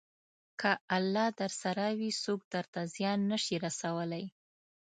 که 0.59 0.71
الله 0.97 1.27
درسره 1.39 1.87
وي، 1.99 2.11
څوک 2.23 2.41
درته 2.53 2.81
زیان 2.95 3.19
نه 3.31 3.37
شي 3.45 3.55
رسولی. 3.65 4.25